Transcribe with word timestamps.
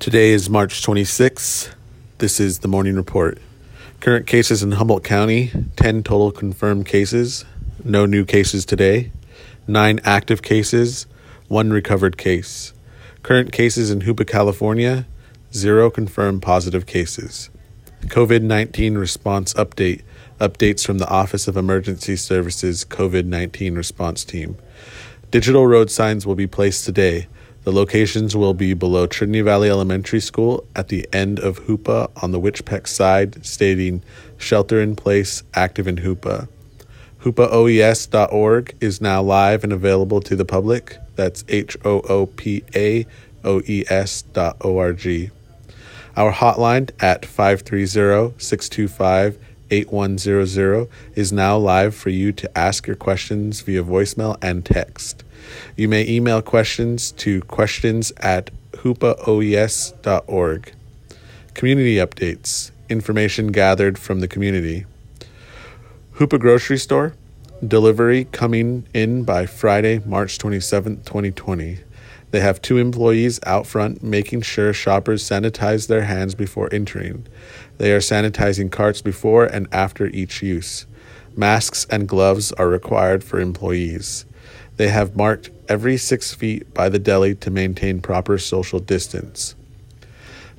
Today 0.00 0.30
is 0.30 0.48
March 0.48 0.80
26th. 0.80 1.74
This 2.16 2.40
is 2.40 2.60
the 2.60 2.68
morning 2.68 2.96
report. 2.96 3.36
Current 4.00 4.26
cases 4.26 4.62
in 4.62 4.72
Humboldt 4.72 5.04
County 5.04 5.52
10 5.76 6.04
total 6.04 6.32
confirmed 6.32 6.86
cases, 6.86 7.44
no 7.84 8.06
new 8.06 8.24
cases 8.24 8.64
today, 8.64 9.12
9 9.68 10.00
active 10.02 10.40
cases, 10.40 11.06
1 11.48 11.68
recovered 11.68 12.16
case. 12.16 12.72
Current 13.22 13.52
cases 13.52 13.90
in 13.90 14.00
Hoopa, 14.00 14.26
California 14.26 15.04
0 15.52 15.90
confirmed 15.90 16.40
positive 16.40 16.86
cases. 16.86 17.50
COVID 18.06 18.40
19 18.40 18.96
response 18.96 19.52
update 19.52 20.00
updates 20.38 20.82
from 20.82 20.96
the 20.96 21.08
Office 21.10 21.46
of 21.46 21.58
Emergency 21.58 22.16
Services 22.16 22.86
COVID 22.86 23.26
19 23.26 23.74
response 23.74 24.24
team. 24.24 24.56
Digital 25.30 25.66
road 25.66 25.90
signs 25.90 26.26
will 26.26 26.34
be 26.34 26.46
placed 26.46 26.86
today. 26.86 27.28
The 27.62 27.72
locations 27.72 28.34
will 28.34 28.54
be 28.54 28.72
below 28.72 29.06
Trinity 29.06 29.42
Valley 29.42 29.68
Elementary 29.68 30.20
School 30.20 30.66
at 30.74 30.88
the 30.88 31.06
end 31.12 31.38
of 31.38 31.60
Hoopa 31.64 32.10
on 32.22 32.32
the 32.32 32.40
Weitchpec 32.40 32.86
side, 32.86 33.44
stating 33.44 34.02
shelter 34.38 34.80
in 34.80 34.96
place, 34.96 35.42
active 35.52 35.86
in 35.86 35.96
Hoopa. 35.96 36.48
HoopaOES.org 37.22 38.74
is 38.80 39.02
now 39.02 39.20
live 39.20 39.62
and 39.62 39.74
available 39.74 40.22
to 40.22 40.34
the 40.34 40.46
public. 40.46 40.96
That's 41.16 41.44
H 41.48 41.76
O 41.84 42.00
O 42.08 42.26
P 42.26 42.64
A 42.74 43.04
O 43.44 43.60
E 43.66 43.84
S 43.90 44.22
dot 44.22 44.56
O 44.62 44.78
R 44.78 44.94
G. 44.94 45.30
Our 46.16 46.32
hotline 46.32 46.90
at 46.98 47.26
530 47.26 48.34
625 48.38 49.38
8100 49.70 50.88
is 51.14 51.30
now 51.30 51.58
live 51.58 51.94
for 51.94 52.08
you 52.08 52.32
to 52.32 52.58
ask 52.58 52.86
your 52.86 52.96
questions 52.96 53.60
via 53.60 53.84
voicemail 53.84 54.36
and 54.42 54.64
text. 54.64 55.22
You 55.76 55.88
may 55.88 56.08
email 56.08 56.42
questions 56.42 57.12
to 57.12 57.40
questions 57.42 58.12
at 58.18 58.50
hoopaoes.org. 58.72 60.72
Community 61.54 61.96
updates, 61.96 62.70
information 62.88 63.48
gathered 63.48 63.98
from 63.98 64.20
the 64.20 64.28
community. 64.28 64.86
Hoopa 66.14 66.38
Grocery 66.38 66.78
Store, 66.78 67.14
delivery 67.66 68.26
coming 68.32 68.86
in 68.94 69.24
by 69.24 69.46
Friday, 69.46 70.00
March 70.04 70.38
27, 70.38 71.02
2020. 71.02 71.78
They 72.30 72.40
have 72.40 72.62
two 72.62 72.78
employees 72.78 73.40
out 73.44 73.66
front 73.66 74.02
making 74.02 74.42
sure 74.42 74.72
shoppers 74.72 75.22
sanitize 75.22 75.88
their 75.88 76.02
hands 76.02 76.34
before 76.34 76.68
entering. 76.72 77.26
They 77.78 77.92
are 77.92 77.98
sanitizing 77.98 78.70
carts 78.70 79.02
before 79.02 79.46
and 79.46 79.66
after 79.72 80.06
each 80.06 80.42
use. 80.42 80.86
Masks 81.36 81.86
and 81.90 82.08
gloves 82.08 82.52
are 82.52 82.68
required 82.68 83.24
for 83.24 83.40
employees. 83.40 84.24
They 84.80 84.88
have 84.88 85.14
marked 85.14 85.50
every 85.68 85.98
six 85.98 86.32
feet 86.32 86.72
by 86.72 86.88
the 86.88 86.98
deli 86.98 87.34
to 87.34 87.50
maintain 87.50 88.00
proper 88.00 88.38
social 88.38 88.78
distance. 88.78 89.54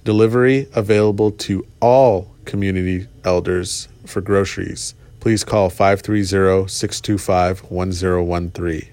Delivery 0.04 0.68
available 0.76 1.32
to 1.50 1.66
all 1.80 2.32
community 2.46 3.08
elders 3.24 3.88
for 4.06 4.22
groceries. 4.22 4.94
Please 5.22 5.44
call 5.44 5.72
530 5.72 6.68
625 6.70 7.72
1013. 7.72 8.90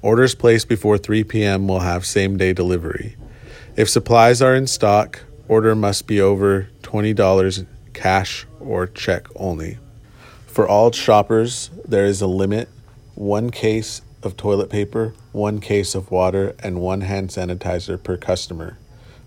Orders 0.00 0.34
placed 0.34 0.66
before 0.66 0.96
3 0.96 1.22
p.m. 1.24 1.68
will 1.68 1.80
have 1.80 2.06
same 2.06 2.38
day 2.38 2.54
delivery. 2.54 3.16
If 3.76 3.90
supplies 3.90 4.40
are 4.40 4.54
in 4.54 4.68
stock, 4.68 5.20
order 5.48 5.74
must 5.74 6.06
be 6.06 6.18
over 6.18 6.70
$20 6.80 7.66
cash 7.92 8.46
or 8.58 8.86
check 8.86 9.26
only. 9.36 9.76
For 10.46 10.66
all 10.66 10.92
shoppers, 10.92 11.68
there 11.84 12.06
is 12.06 12.22
a 12.22 12.26
limit 12.26 12.70
one 13.14 13.50
case 13.50 14.02
of 14.22 14.36
toilet 14.36 14.70
paper, 14.70 15.14
one 15.32 15.60
case 15.60 15.94
of 15.94 16.10
water, 16.10 16.54
and 16.60 16.80
one 16.80 17.02
hand 17.02 17.30
sanitizer 17.30 18.02
per 18.02 18.16
customer. 18.16 18.78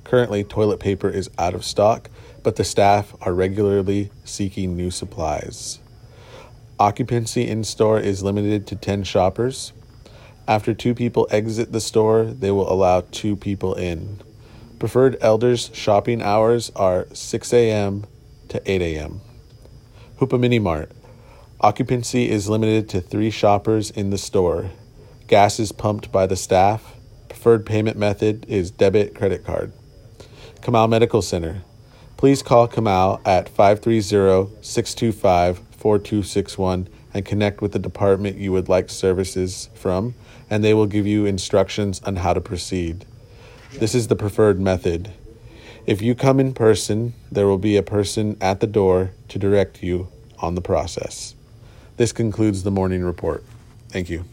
Currently, 0.03 0.44
toilet 0.44 0.80
paper 0.80 1.09
is 1.09 1.30
out 1.38 1.53
of 1.53 1.66
stock, 1.66 2.09
but 2.44 2.56
the 2.56 2.64
staff 2.64 3.16
are 3.22 3.34
regularly 3.34 4.11
seeking 4.23 4.76
new 4.76 4.92
supplies. 4.92 5.80
Occupancy 6.80 7.48
in 7.48 7.64
store 7.64 7.99
is 7.99 8.23
limited 8.23 8.67
to 8.67 8.76
10 8.76 9.04
shoppers. 9.04 9.73
After 10.48 10.73
two 10.73 10.93
people 10.93 11.27
exit 11.32 11.72
the 11.72 11.80
store, 11.80 12.26
they 12.26 12.52
will 12.52 12.72
allow 12.72 13.02
two 13.11 13.36
people 13.36 13.76
in. 13.76 14.20
Preferred 14.80 15.16
elders 15.22 15.72
shopping 15.73 16.22
hours 16.22 16.72
are 16.76 17.08
6 17.14 17.54
a.m. 17.54 18.05
to 18.49 18.61
8 18.70 18.82
a.m. 18.82 19.22
Hoopa 20.20 20.38
Mini 20.38 20.60
Mart. 20.60 20.92
Occupancy 21.63 22.29
is 22.29 22.49
limited 22.49 22.89
to 22.89 22.99
three 22.99 23.29
shoppers 23.29 23.89
in 23.89 24.09
the 24.09 24.17
store. 24.17 24.69
Gas 25.27 25.61
is 25.61 25.71
pumped 25.71 26.11
by 26.11 26.27
the 26.27 26.35
staff. 26.35 26.97
Preferred 27.29 27.65
payment 27.65 27.97
method 27.97 28.45
is 28.49 28.69
debit 28.69 29.15
credit 29.15 29.45
card. 29.45 29.71
K'ima:w 30.61 30.89
Medical 30.89 31.21
Center. 31.21 31.63
Please 32.17 32.43
call 32.43 32.67
K'ima:w 32.67 33.21
at 33.23 33.47
530 33.47 34.61
625 34.61 35.59
4261 35.71 36.89
and 37.13 37.25
connect 37.25 37.61
with 37.61 37.71
the 37.71 37.80
department 37.80 38.35
you 38.35 38.51
would 38.51 38.67
like 38.67 38.89
services 38.89 39.69
from, 39.73 40.15
and 40.49 40.65
they 40.65 40.73
will 40.73 40.85
give 40.85 41.07
you 41.07 41.25
instructions 41.25 42.01
on 42.03 42.17
how 42.17 42.33
to 42.33 42.41
proceed. 42.41 43.05
This 43.71 43.95
is 43.95 44.09
the 44.09 44.17
preferred 44.17 44.59
method. 44.59 45.13
If 45.87 46.01
you 46.01 46.13
come 46.13 46.41
in 46.41 46.53
person, 46.53 47.13
there 47.31 47.47
will 47.47 47.57
be 47.57 47.77
a 47.77 47.83
person 47.83 48.35
at 48.41 48.59
the 48.59 48.67
door 48.67 49.11
to 49.30 49.39
direct 49.39 49.81
you 49.81 50.09
on 50.39 50.55
the 50.55 50.61
process. 50.61 51.35
This 51.95 52.11
concludes 52.11 52.64
the 52.64 52.71
morning 52.71 53.04
report. 53.04 53.43
Thank 53.89 54.09
you. 54.09 54.26